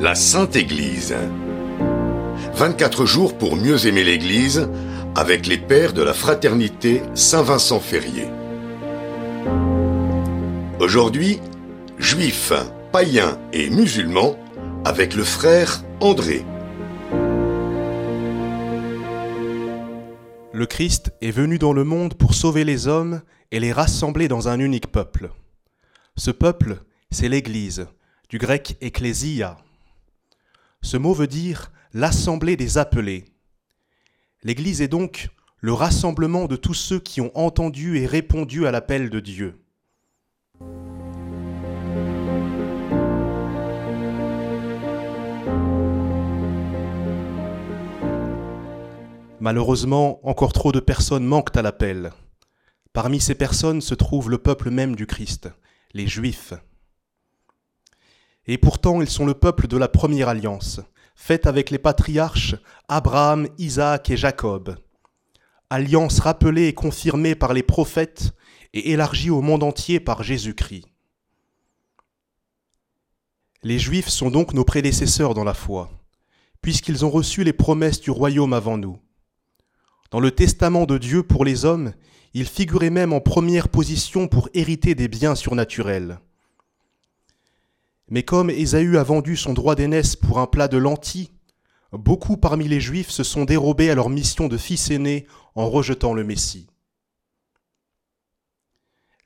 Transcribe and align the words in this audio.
La 0.00 0.14
Sainte 0.14 0.56
Église. 0.56 1.14
24 2.54 3.04
jours 3.04 3.36
pour 3.36 3.54
mieux 3.54 3.86
aimer 3.86 4.02
l'Église 4.02 4.66
avec 5.14 5.46
les 5.46 5.58
pères 5.58 5.92
de 5.92 6.00
la 6.00 6.14
fraternité 6.14 7.02
Saint-Vincent 7.14 7.80
Ferrier. 7.80 8.26
Aujourd'hui, 10.78 11.38
juifs, 11.98 12.54
païens 12.92 13.38
et 13.52 13.68
musulmans 13.68 14.38
avec 14.86 15.14
le 15.14 15.22
frère 15.22 15.84
André. 16.00 16.46
Le 20.54 20.64
Christ 20.64 21.12
est 21.20 21.30
venu 21.30 21.58
dans 21.58 21.74
le 21.74 21.84
monde 21.84 22.14
pour 22.14 22.32
sauver 22.32 22.64
les 22.64 22.88
hommes 22.88 23.20
et 23.52 23.60
les 23.60 23.72
rassembler 23.72 24.28
dans 24.28 24.48
un 24.48 24.60
unique 24.60 24.90
peuple. 24.90 25.28
Ce 26.16 26.30
peuple, 26.30 26.78
c'est 27.10 27.28
l'Église, 27.28 27.86
du 28.30 28.38
grec 28.38 28.78
ecclésia. 28.80 29.58
Ce 30.82 30.96
mot 30.96 31.12
veut 31.12 31.26
dire 31.26 31.70
l'assemblée 31.92 32.56
des 32.56 32.78
appelés. 32.78 33.24
L'Église 34.42 34.80
est 34.80 34.88
donc 34.88 35.28
le 35.58 35.72
rassemblement 35.72 36.46
de 36.46 36.56
tous 36.56 36.74
ceux 36.74 36.98
qui 36.98 37.20
ont 37.20 37.36
entendu 37.36 37.98
et 37.98 38.06
répondu 38.06 38.66
à 38.66 38.70
l'appel 38.70 39.10
de 39.10 39.20
Dieu. 39.20 39.60
Malheureusement, 49.40 50.20
encore 50.26 50.52
trop 50.52 50.72
de 50.72 50.80
personnes 50.80 51.24
manquent 51.24 51.56
à 51.56 51.62
l'appel. 51.62 52.12
Parmi 52.92 53.20
ces 53.20 53.34
personnes 53.34 53.80
se 53.80 53.94
trouve 53.94 54.30
le 54.30 54.38
peuple 54.38 54.70
même 54.70 54.96
du 54.96 55.06
Christ, 55.06 55.48
les 55.94 56.06
Juifs. 56.06 56.54
Et 58.52 58.58
pourtant, 58.58 59.00
ils 59.00 59.08
sont 59.08 59.26
le 59.26 59.34
peuple 59.34 59.68
de 59.68 59.76
la 59.76 59.86
première 59.86 60.28
alliance, 60.28 60.80
faite 61.14 61.46
avec 61.46 61.70
les 61.70 61.78
patriarches 61.78 62.56
Abraham, 62.88 63.46
Isaac 63.58 64.10
et 64.10 64.16
Jacob. 64.16 64.76
Alliance 65.70 66.18
rappelée 66.18 66.66
et 66.66 66.74
confirmée 66.74 67.36
par 67.36 67.54
les 67.54 67.62
prophètes 67.62 68.32
et 68.72 68.90
élargie 68.90 69.30
au 69.30 69.40
monde 69.40 69.62
entier 69.62 70.00
par 70.00 70.24
Jésus-Christ. 70.24 70.84
Les 73.62 73.78
Juifs 73.78 74.08
sont 74.08 74.32
donc 74.32 74.52
nos 74.52 74.64
prédécesseurs 74.64 75.34
dans 75.34 75.44
la 75.44 75.54
foi, 75.54 75.88
puisqu'ils 76.60 77.04
ont 77.04 77.10
reçu 77.10 77.44
les 77.44 77.52
promesses 77.52 78.00
du 78.00 78.10
royaume 78.10 78.52
avant 78.52 78.78
nous. 78.78 78.98
Dans 80.10 80.18
le 80.18 80.32
testament 80.32 80.86
de 80.86 80.98
Dieu 80.98 81.22
pour 81.22 81.44
les 81.44 81.64
hommes, 81.64 81.92
ils 82.34 82.48
figuraient 82.48 82.90
même 82.90 83.12
en 83.12 83.20
première 83.20 83.68
position 83.68 84.26
pour 84.26 84.48
hériter 84.54 84.96
des 84.96 85.06
biens 85.06 85.36
surnaturels. 85.36 86.18
Mais 88.10 88.24
comme 88.24 88.50
Ésaü 88.50 88.98
a 88.98 89.04
vendu 89.04 89.36
son 89.36 89.52
droit 89.52 89.76
d'aînesse 89.76 90.16
pour 90.16 90.40
un 90.40 90.46
plat 90.46 90.66
de 90.66 90.76
lentilles, 90.76 91.30
beaucoup 91.92 92.36
parmi 92.36 92.66
les 92.66 92.80
Juifs 92.80 93.10
se 93.10 93.22
sont 93.22 93.44
dérobés 93.44 93.88
à 93.88 93.94
leur 93.94 94.10
mission 94.10 94.48
de 94.48 94.56
fils 94.56 94.90
aîné 94.90 95.26
en 95.54 95.70
rejetant 95.70 96.12
le 96.12 96.24
Messie. 96.24 96.66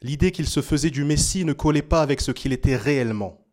L'idée 0.03 0.33
qu'il 0.33 0.47
se 0.47 0.61
faisait 0.61 0.91
du 0.91 1.03
Messie 1.03 1.47
ne 1.47 1.55
collait 1.55 1.81
pas 1.81 2.03
avec 2.03 2.21
ce 2.21 2.31
qu'il 2.31 2.53
était 2.53 2.77
réellement. 2.77 3.47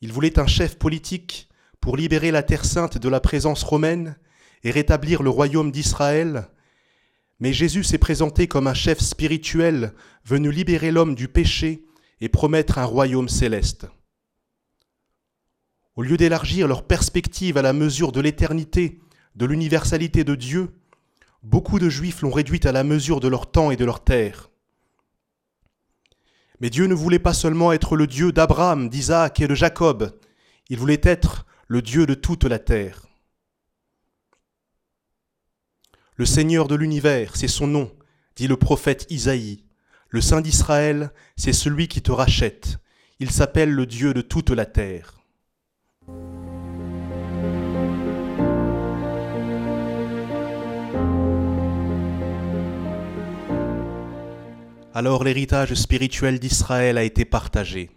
Il 0.00 0.12
voulait 0.12 0.38
un 0.38 0.46
chef 0.46 0.78
politique 0.78 1.48
pour 1.80 1.96
libérer 1.96 2.30
la 2.30 2.44
Terre 2.44 2.64
sainte 2.64 2.98
de 2.98 3.08
la 3.08 3.18
présence 3.18 3.64
romaine 3.64 4.16
et 4.62 4.70
rétablir 4.70 5.24
le 5.24 5.30
royaume 5.30 5.72
d'Israël, 5.72 6.48
mais 7.40 7.52
Jésus 7.52 7.82
s'est 7.82 7.98
présenté 7.98 8.46
comme 8.46 8.68
un 8.68 8.74
chef 8.74 9.00
spirituel 9.00 9.94
venu 10.24 10.52
libérer 10.52 10.92
l'homme 10.92 11.16
du 11.16 11.26
péché 11.26 11.84
et 12.20 12.28
promettre 12.28 12.78
un 12.78 12.84
royaume 12.84 13.28
céleste. 13.28 13.88
Au 15.94 16.02
lieu 16.02 16.16
d'élargir 16.16 16.68
leur 16.68 16.86
perspective 16.86 17.58
à 17.58 17.62
la 17.62 17.72
mesure 17.72 18.12
de 18.12 18.20
l'éternité, 18.20 19.00
de 19.36 19.44
l'universalité 19.44 20.24
de 20.24 20.34
Dieu, 20.34 20.70
beaucoup 21.42 21.78
de 21.78 21.88
Juifs 21.88 22.22
l'ont 22.22 22.30
réduite 22.30 22.66
à 22.66 22.72
la 22.72 22.84
mesure 22.84 23.20
de 23.20 23.28
leur 23.28 23.50
temps 23.50 23.70
et 23.70 23.76
de 23.76 23.84
leur 23.84 24.02
terre. 24.02 24.50
Mais 26.60 26.70
Dieu 26.70 26.86
ne 26.86 26.94
voulait 26.94 27.18
pas 27.18 27.34
seulement 27.34 27.72
être 27.72 27.96
le 27.96 28.06
Dieu 28.06 28.32
d'Abraham, 28.32 28.88
d'Isaac 28.88 29.40
et 29.40 29.48
de 29.48 29.54
Jacob, 29.54 30.18
il 30.68 30.78
voulait 30.78 31.00
être 31.02 31.44
le 31.66 31.82
Dieu 31.82 32.06
de 32.06 32.14
toute 32.14 32.44
la 32.44 32.58
terre. 32.58 33.06
Le 36.14 36.24
Seigneur 36.24 36.68
de 36.68 36.74
l'univers, 36.74 37.36
c'est 37.36 37.48
son 37.48 37.66
nom, 37.66 37.90
dit 38.36 38.46
le 38.46 38.56
prophète 38.56 39.06
Isaïe. 39.10 39.64
Le 40.08 40.20
Saint 40.20 40.40
d'Israël, 40.40 41.10
c'est 41.36 41.52
celui 41.52 41.88
qui 41.88 42.00
te 42.00 42.12
rachète. 42.12 42.78
Il 43.18 43.30
s'appelle 43.30 43.70
le 43.70 43.86
Dieu 43.86 44.14
de 44.14 44.20
toute 44.20 44.50
la 44.50 44.66
terre. 44.66 45.21
Alors 54.94 55.24
l'héritage 55.24 55.72
spirituel 55.72 56.38
d'Israël 56.38 56.98
a 56.98 57.02
été 57.02 57.24
partagé. 57.24 57.90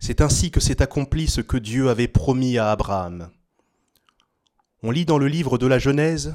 C'est 0.00 0.20
ainsi 0.20 0.50
que 0.50 0.58
s'est 0.58 0.82
accompli 0.82 1.28
ce 1.28 1.40
que 1.40 1.56
Dieu 1.56 1.90
avait 1.90 2.08
promis 2.08 2.58
à 2.58 2.72
Abraham. 2.72 3.30
On 4.82 4.90
lit 4.90 5.04
dans 5.04 5.18
le 5.18 5.28
livre 5.28 5.58
de 5.58 5.68
la 5.68 5.78
Genèse, 5.78 6.34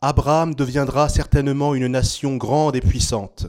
Abraham 0.00 0.54
deviendra 0.54 1.08
certainement 1.08 1.74
une 1.74 1.88
nation 1.88 2.36
grande 2.36 2.76
et 2.76 2.80
puissante, 2.80 3.48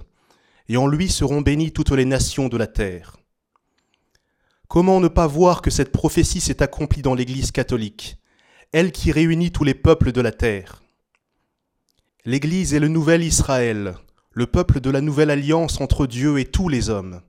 et 0.67 0.77
en 0.77 0.87
lui 0.87 1.09
seront 1.09 1.41
bénies 1.41 1.71
toutes 1.71 1.91
les 1.91 2.05
nations 2.05 2.47
de 2.47 2.57
la 2.57 2.67
terre. 2.67 3.17
Comment 4.67 4.99
ne 4.99 5.09
pas 5.09 5.27
voir 5.27 5.61
que 5.61 5.69
cette 5.69 5.91
prophétie 5.91 6.41
s'est 6.41 6.63
accomplie 6.63 7.03
dans 7.03 7.13
l'Église 7.13 7.51
catholique, 7.51 8.17
elle 8.71 8.91
qui 8.91 9.11
réunit 9.11 9.51
tous 9.51 9.63
les 9.63 9.75
peuples 9.75 10.11
de 10.11 10.21
la 10.21 10.31
terre? 10.31 10.81
L'Église 12.25 12.73
est 12.73 12.79
le 12.79 12.87
nouvel 12.87 13.23
Israël, 13.23 13.95
le 14.33 14.47
peuple 14.47 14.79
de 14.79 14.89
la 14.89 15.01
nouvelle 15.01 15.29
alliance 15.29 15.79
entre 15.79 16.07
Dieu 16.07 16.39
et 16.39 16.45
tous 16.45 16.69
les 16.69 16.89
hommes. 16.89 17.21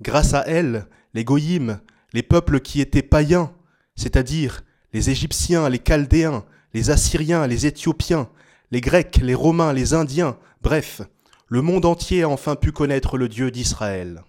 Grâce 0.00 0.34
à 0.34 0.44
elle, 0.46 0.86
les 1.12 1.24
goyim, 1.24 1.80
les 2.12 2.22
peuples 2.22 2.60
qui 2.60 2.80
étaient 2.80 3.02
païens, 3.02 3.52
c'est-à-dire 3.94 4.62
les 4.92 5.10
Égyptiens, 5.10 5.68
les 5.68 5.78
Chaldéens, 5.78 6.44
les 6.72 6.90
Assyriens, 6.90 7.46
les 7.46 7.66
Éthiopiens, 7.66 8.28
les 8.70 8.80
Grecs, 8.80 9.18
les 9.22 9.34
Romains, 9.34 9.72
les 9.72 9.94
Indiens, 9.94 10.38
bref, 10.62 11.02
le 11.48 11.62
monde 11.62 11.84
entier 11.84 12.22
a 12.22 12.28
enfin 12.28 12.56
pu 12.56 12.72
connaître 12.72 13.18
le 13.18 13.28
Dieu 13.28 13.50
d'Israël. 13.50 14.22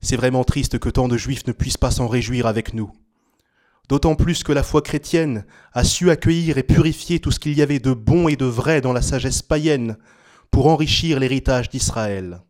C'est 0.00 0.16
vraiment 0.16 0.44
triste 0.44 0.78
que 0.78 0.88
tant 0.88 1.08
de 1.08 1.16
Juifs 1.16 1.46
ne 1.46 1.52
puissent 1.52 1.76
pas 1.76 1.90
s'en 1.90 2.08
réjouir 2.08 2.46
avec 2.46 2.74
nous. 2.74 2.92
D'autant 3.88 4.14
plus 4.14 4.42
que 4.42 4.52
la 4.52 4.62
foi 4.62 4.80
chrétienne 4.80 5.44
a 5.72 5.84
su 5.84 6.10
accueillir 6.10 6.56
et 6.56 6.62
purifier 6.62 7.20
tout 7.20 7.30
ce 7.30 7.38
qu'il 7.38 7.52
y 7.52 7.62
avait 7.62 7.80
de 7.80 7.92
bon 7.92 8.28
et 8.28 8.36
de 8.36 8.46
vrai 8.46 8.80
dans 8.80 8.94
la 8.94 9.02
sagesse 9.02 9.42
païenne 9.42 9.98
pour 10.50 10.68
enrichir 10.68 11.20
l'héritage 11.20 11.68
d'Israël. 11.68 12.42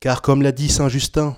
Car 0.00 0.22
comme 0.22 0.42
l'a 0.42 0.52
dit 0.52 0.68
Saint 0.70 0.88
Justin, 0.88 1.36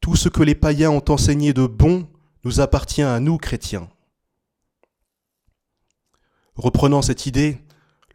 tout 0.00 0.16
ce 0.16 0.28
que 0.28 0.42
les 0.42 0.54
païens 0.54 0.90
ont 0.90 1.04
enseigné 1.08 1.52
de 1.52 1.66
bon 1.66 2.08
nous 2.44 2.60
appartient 2.60 3.02
à 3.02 3.20
nous 3.20 3.38
chrétiens. 3.38 3.88
Reprenant 6.56 7.02
cette 7.02 7.26
idée, 7.26 7.58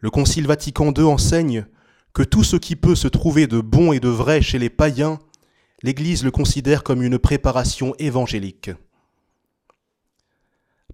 le 0.00 0.10
Concile 0.10 0.46
Vatican 0.46 0.92
II 0.92 1.04
enseigne 1.04 1.66
que 2.12 2.22
tout 2.22 2.44
ce 2.44 2.56
qui 2.56 2.76
peut 2.76 2.94
se 2.94 3.08
trouver 3.08 3.46
de 3.46 3.60
bon 3.60 3.92
et 3.92 4.00
de 4.00 4.08
vrai 4.08 4.40
chez 4.40 4.58
les 4.58 4.70
païens, 4.70 5.18
l'Église 5.82 6.24
le 6.24 6.30
considère 6.30 6.82
comme 6.82 7.02
une 7.02 7.18
préparation 7.18 7.94
évangélique. 7.98 8.70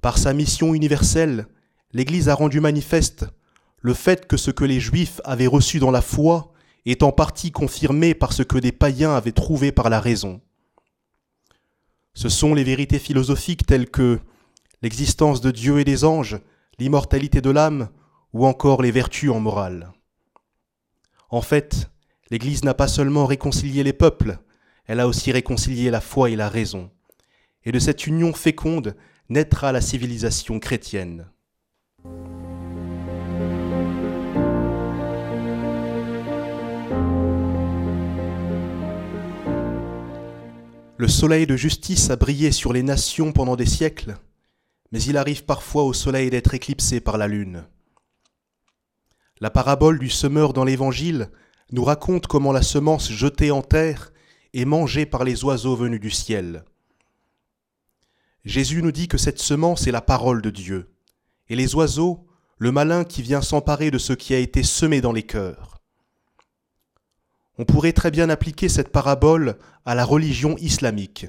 Par 0.02 0.18
sa 0.18 0.32
mission 0.32 0.74
universelle, 0.74 1.46
l'Église 1.92 2.28
a 2.28 2.34
rendu 2.34 2.58
manifeste 2.58 3.26
le 3.80 3.94
fait 3.94 4.26
que 4.26 4.36
ce 4.36 4.50
que 4.50 4.64
les 4.64 4.80
Juifs 4.80 5.20
avaient 5.22 5.46
reçu 5.46 5.78
dans 5.78 5.92
la 5.92 6.02
foi 6.02 6.52
est 6.84 7.04
en 7.04 7.12
partie 7.12 7.52
confirmé 7.52 8.12
par 8.12 8.32
ce 8.32 8.42
que 8.42 8.58
des 8.58 8.72
païens 8.72 9.14
avaient 9.14 9.30
trouvé 9.30 9.70
par 9.70 9.90
la 9.90 10.00
raison. 10.00 10.40
Ce 12.14 12.28
sont 12.28 12.52
les 12.52 12.64
vérités 12.64 12.98
philosophiques 12.98 13.64
telles 13.64 13.88
que 13.88 14.18
l'existence 14.82 15.40
de 15.40 15.52
Dieu 15.52 15.78
et 15.78 15.84
des 15.84 16.02
anges, 16.02 16.40
l'immortalité 16.80 17.40
de 17.40 17.50
l'âme 17.50 17.88
ou 18.32 18.44
encore 18.44 18.82
les 18.82 18.90
vertus 18.90 19.30
en 19.30 19.38
morale. 19.38 19.92
En 21.30 21.42
fait, 21.42 21.90
l'Église 22.28 22.64
n'a 22.64 22.74
pas 22.74 22.88
seulement 22.88 23.24
réconcilié 23.24 23.84
les 23.84 23.92
peuples, 23.92 24.38
elle 24.86 24.98
a 24.98 25.06
aussi 25.06 25.30
réconcilié 25.30 25.92
la 25.92 26.00
foi 26.00 26.30
et 26.30 26.36
la 26.36 26.48
raison. 26.48 26.90
Et 27.64 27.70
de 27.70 27.78
cette 27.78 28.08
union 28.08 28.32
féconde 28.32 28.96
naîtra 29.32 29.72
la 29.72 29.80
civilisation 29.80 30.60
chrétienne. 30.60 31.26
Le 40.98 41.08
soleil 41.08 41.46
de 41.46 41.56
justice 41.56 42.10
a 42.10 42.16
brillé 42.16 42.52
sur 42.52 42.74
les 42.74 42.82
nations 42.82 43.32
pendant 43.32 43.56
des 43.56 43.66
siècles, 43.66 44.18
mais 44.92 45.02
il 45.02 45.16
arrive 45.16 45.44
parfois 45.44 45.84
au 45.84 45.94
soleil 45.94 46.28
d'être 46.28 46.52
éclipsé 46.52 47.00
par 47.00 47.16
la 47.16 47.26
lune. 47.26 47.64
La 49.40 49.50
parabole 49.50 49.98
du 49.98 50.10
semeur 50.10 50.52
dans 50.52 50.64
l'Évangile 50.64 51.30
nous 51.72 51.84
raconte 51.84 52.26
comment 52.26 52.52
la 52.52 52.62
semence 52.62 53.10
jetée 53.10 53.50
en 53.50 53.62
terre 53.62 54.12
et 54.52 54.66
mangée 54.66 55.06
par 55.06 55.24
les 55.24 55.42
oiseaux 55.42 55.74
venus 55.74 56.00
du 56.00 56.10
ciel. 56.10 56.64
Jésus 58.44 58.82
nous 58.82 58.92
dit 58.92 59.08
que 59.08 59.18
cette 59.18 59.38
semence 59.38 59.86
est 59.86 59.92
la 59.92 60.00
parole 60.00 60.42
de 60.42 60.50
Dieu, 60.50 60.92
et 61.48 61.56
les 61.56 61.74
oiseaux, 61.74 62.26
le 62.58 62.72
malin 62.72 63.04
qui 63.04 63.22
vient 63.22 63.40
s'emparer 63.40 63.90
de 63.90 63.98
ce 63.98 64.12
qui 64.12 64.34
a 64.34 64.38
été 64.38 64.62
semé 64.62 65.00
dans 65.00 65.12
les 65.12 65.22
cœurs. 65.22 65.80
On 67.58 67.64
pourrait 67.64 67.92
très 67.92 68.10
bien 68.10 68.30
appliquer 68.30 68.68
cette 68.68 68.90
parabole 68.90 69.58
à 69.84 69.94
la 69.94 70.04
religion 70.04 70.56
islamique. 70.58 71.26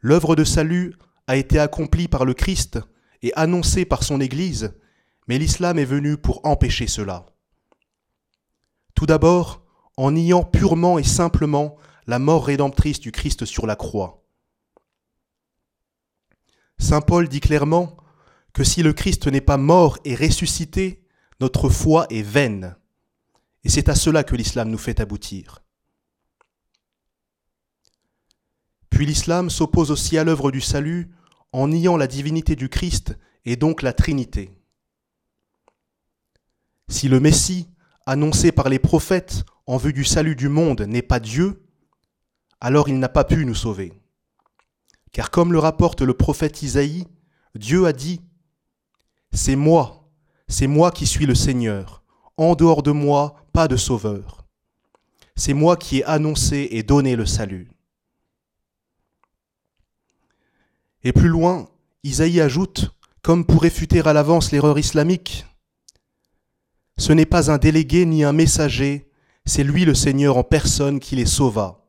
L'œuvre 0.00 0.36
de 0.36 0.44
salut 0.44 0.94
a 1.26 1.36
été 1.36 1.58
accomplie 1.58 2.08
par 2.08 2.24
le 2.24 2.32
Christ 2.32 2.78
et 3.22 3.32
annoncée 3.34 3.84
par 3.84 4.02
son 4.02 4.20
Église, 4.20 4.72
mais 5.28 5.38
l'islam 5.38 5.78
est 5.78 5.84
venu 5.84 6.16
pour 6.16 6.40
empêcher 6.46 6.86
cela. 6.86 7.26
Tout 8.94 9.06
d'abord, 9.06 9.62
en 9.96 10.12
niant 10.12 10.44
purement 10.44 10.98
et 10.98 11.04
simplement 11.04 11.76
la 12.06 12.18
mort 12.18 12.46
rédemptrice 12.46 13.00
du 13.00 13.12
Christ 13.12 13.44
sur 13.44 13.66
la 13.66 13.76
croix. 13.76 14.19
Saint 16.80 17.02
Paul 17.02 17.28
dit 17.28 17.40
clairement 17.40 17.96
que 18.54 18.64
si 18.64 18.82
le 18.82 18.92
Christ 18.94 19.26
n'est 19.28 19.42
pas 19.42 19.58
mort 19.58 19.98
et 20.04 20.16
ressuscité, 20.16 21.04
notre 21.38 21.68
foi 21.68 22.06
est 22.10 22.22
vaine. 22.22 22.74
Et 23.64 23.68
c'est 23.68 23.90
à 23.90 23.94
cela 23.94 24.24
que 24.24 24.34
l'islam 24.34 24.70
nous 24.70 24.78
fait 24.78 24.98
aboutir. 24.98 25.62
Puis 28.88 29.06
l'islam 29.06 29.50
s'oppose 29.50 29.90
aussi 29.90 30.18
à 30.18 30.24
l'œuvre 30.24 30.50
du 30.50 30.60
salut 30.60 31.10
en 31.52 31.68
niant 31.68 31.96
la 31.96 32.06
divinité 32.06 32.56
du 32.56 32.68
Christ 32.68 33.16
et 33.44 33.56
donc 33.56 33.82
la 33.82 33.92
Trinité. 33.92 34.50
Si 36.88 37.08
le 37.08 37.20
Messie, 37.20 37.68
annoncé 38.06 38.52
par 38.52 38.68
les 38.70 38.78
prophètes 38.78 39.44
en 39.66 39.76
vue 39.76 39.92
du 39.92 40.04
salut 40.04 40.34
du 40.34 40.48
monde, 40.48 40.80
n'est 40.80 41.02
pas 41.02 41.20
Dieu, 41.20 41.62
alors 42.60 42.88
il 42.88 42.98
n'a 42.98 43.08
pas 43.08 43.24
pu 43.24 43.44
nous 43.44 43.54
sauver. 43.54 43.92
Car 45.12 45.30
comme 45.30 45.52
le 45.52 45.58
rapporte 45.58 46.02
le 46.02 46.14
prophète 46.14 46.62
Isaïe, 46.62 47.06
Dieu 47.54 47.86
a 47.86 47.92
dit, 47.92 48.20
C'est 49.32 49.56
moi, 49.56 50.08
c'est 50.48 50.66
moi 50.66 50.90
qui 50.90 51.06
suis 51.06 51.26
le 51.26 51.34
Seigneur, 51.34 52.02
en 52.36 52.54
dehors 52.54 52.82
de 52.82 52.92
moi, 52.92 53.36
pas 53.52 53.68
de 53.68 53.76
sauveur. 53.76 54.46
C'est 55.36 55.54
moi 55.54 55.76
qui 55.76 55.98
ai 55.98 56.04
annoncé 56.04 56.68
et 56.70 56.82
donné 56.82 57.16
le 57.16 57.26
salut. 57.26 57.70
Et 61.02 61.12
plus 61.12 61.28
loin, 61.28 61.68
Isaïe 62.04 62.40
ajoute, 62.40 62.90
comme 63.22 63.44
pour 63.44 63.62
réfuter 63.62 64.00
à 64.00 64.12
l'avance 64.12 64.52
l'erreur 64.52 64.78
islamique, 64.78 65.46
Ce 66.98 67.14
n'est 67.14 67.24
pas 67.24 67.50
un 67.50 67.56
délégué 67.56 68.04
ni 68.04 68.24
un 68.24 68.34
messager, 68.34 69.10
c'est 69.46 69.64
lui 69.64 69.86
le 69.86 69.94
Seigneur 69.94 70.36
en 70.36 70.44
personne 70.44 71.00
qui 71.00 71.16
les 71.16 71.24
sauva. 71.24 71.86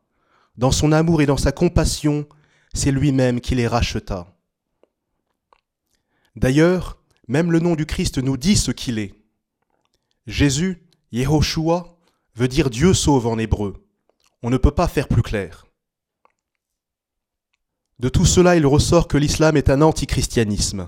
Dans 0.56 0.72
son 0.72 0.94
amour 0.94 1.22
et 1.22 1.26
dans 1.26 1.36
sa 1.36 1.52
compassion, 1.52 2.26
c'est 2.74 2.92
lui-même 2.92 3.42
qui 3.42 3.56
les 3.56 3.68
racheta. 3.68 4.36
D'ailleurs, 6.36 7.02
même 7.28 7.52
le 7.52 7.60
nom 7.60 7.76
du 7.76 7.86
Christ 7.86 8.18
nous 8.18 8.38
dit 8.38 8.56
ce 8.56 8.72
qu'il 8.72 9.00
est. 9.00 9.14
Jésus, 10.28 10.88
Yehoshua, 11.12 11.98
veut 12.36 12.48
dire 12.48 12.70
Dieu 12.70 12.94
sauve 12.94 13.28
en 13.28 13.38
hébreu. 13.38 13.86
On 14.44 14.50
ne 14.50 14.58
peut 14.58 14.72
pas 14.72 14.88
faire 14.88 15.08
plus 15.08 15.22
clair. 15.22 15.66
De 18.00 18.10
tout 18.10 18.26
cela, 18.26 18.56
il 18.56 18.66
ressort 18.66 19.08
que 19.08 19.18
l'islam 19.18 19.58
est 19.58 19.70
un 19.70 19.82
antichristianisme, 19.82 20.88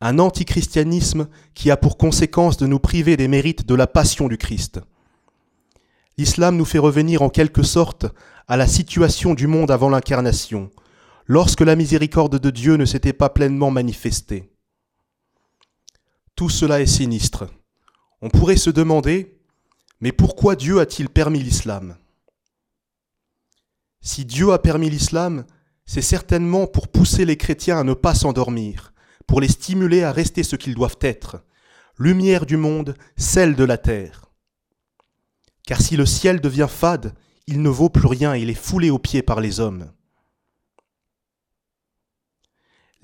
un 0.00 0.18
antichristianisme 0.18 1.28
qui 1.54 1.70
a 1.70 1.76
pour 1.76 1.98
conséquence 1.98 2.56
de 2.56 2.66
nous 2.66 2.78
priver 2.78 3.16
des 3.16 3.28
mérites 3.28 3.66
de 3.66 3.74
la 3.74 3.86
passion 3.86 4.28
du 4.28 4.38
Christ. 4.38 4.80
L'islam 6.16 6.56
nous 6.56 6.64
fait 6.64 6.78
revenir 6.78 7.22
en 7.22 7.28
quelque 7.28 7.62
sorte 7.62 8.06
à 8.46 8.56
la 8.56 8.66
situation 8.66 9.34
du 9.34 9.46
monde 9.46 9.70
avant 9.70 9.90
l'incarnation, 9.90 10.70
lorsque 11.26 11.60
la 11.60 11.76
miséricorde 11.76 12.38
de 12.38 12.50
Dieu 12.50 12.76
ne 12.76 12.84
s'était 12.84 13.12
pas 13.12 13.30
pleinement 13.30 13.70
manifestée. 13.70 14.50
Tout 16.36 16.48
cela 16.48 16.80
est 16.80 16.86
sinistre. 16.86 17.46
On 18.20 18.30
pourrait 18.30 18.56
se 18.56 18.70
demander, 18.70 19.40
mais 20.00 20.12
pourquoi 20.12 20.56
Dieu 20.56 20.80
a-t-il 20.80 21.08
permis 21.08 21.40
l'islam? 21.42 21.96
Si 24.00 24.24
Dieu 24.24 24.52
a 24.52 24.58
permis 24.58 24.90
l'islam, 24.90 25.44
c'est 25.86 26.02
certainement 26.02 26.66
pour 26.66 26.88
pousser 26.88 27.24
les 27.24 27.36
chrétiens 27.36 27.78
à 27.78 27.84
ne 27.84 27.94
pas 27.94 28.14
s'endormir, 28.14 28.92
pour 29.26 29.40
les 29.40 29.48
stimuler 29.48 30.02
à 30.02 30.12
rester 30.12 30.42
ce 30.42 30.56
qu'ils 30.56 30.74
doivent 30.74 30.98
être, 31.00 31.42
lumière 31.98 32.46
du 32.46 32.56
monde, 32.56 32.96
celle 33.16 33.54
de 33.54 33.64
la 33.64 33.78
terre. 33.78 34.30
Car 35.66 35.80
si 35.80 35.96
le 35.96 36.04
ciel 36.04 36.40
devient 36.40 36.68
fade, 36.68 37.14
il 37.46 37.62
ne 37.62 37.68
vaut 37.68 37.88
plus 37.88 38.06
rien, 38.06 38.34
il 38.34 38.50
est 38.50 38.54
foulé 38.54 38.90
aux 38.90 38.98
pieds 38.98 39.22
par 39.22 39.40
les 39.40 39.60
hommes. 39.60 39.90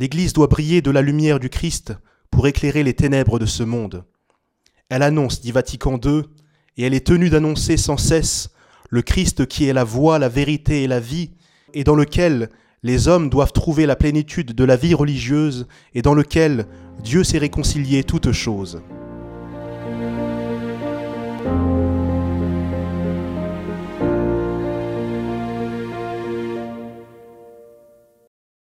L'Église 0.01 0.33
doit 0.33 0.47
briller 0.47 0.81
de 0.81 0.91
la 0.91 1.03
lumière 1.03 1.39
du 1.39 1.51
Christ 1.51 1.93
pour 2.31 2.47
éclairer 2.47 2.83
les 2.83 2.95
ténèbres 2.95 3.39
de 3.39 3.45
ce 3.45 3.63
monde. 3.63 4.07
Elle 4.89 5.03
annonce, 5.03 5.43
dit 5.43 5.53
Vatican 5.53 6.01
II, 6.03 6.23
et 6.79 6.85
elle 6.85 6.95
est 6.95 7.07
tenue 7.07 7.29
d'annoncer 7.29 7.77
sans 7.77 7.99
cesse 7.99 8.49
le 8.89 9.03
Christ 9.03 9.45
qui 9.45 9.67
est 9.67 9.75
la 9.75 9.85
voie, 9.85 10.19
la 10.19 10.31
vérité 10.31 10.83
et 10.83 10.87
la 10.87 11.01
vie, 11.01 11.33
et 11.75 11.85
dans 11.85 11.97
lequel 11.97 12.49
les 12.83 13.09
hommes 13.09 13.29
doivent 13.29 13.53
trouver 13.53 13.85
la 13.85 13.95
plénitude 13.95 14.55
de 14.55 14.65
la 14.65 14.77
vie 14.77 14.95
religieuse, 14.95 15.69
et 15.93 16.01
dans 16.01 16.15
lequel 16.15 16.65
Dieu 17.05 17.23
s'est 17.23 17.37
réconcilié 17.37 18.03
toutes 18.03 18.33
choses. 18.33 18.81